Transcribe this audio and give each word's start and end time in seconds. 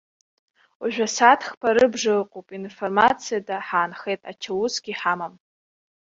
Уажәы 0.81 1.05
асааҭ 1.09 1.41
хԥа 1.49 1.69
рыбжа 1.75 2.13
ыҟоуп, 2.21 2.47
информациада 2.59 3.55
ҳаанхеит, 3.67 4.21
ача 4.31 4.51
усгьы 4.61 4.91
иҳамам. 4.93 5.33